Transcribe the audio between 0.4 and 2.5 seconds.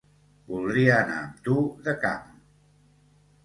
Voldria anar amb tu de cam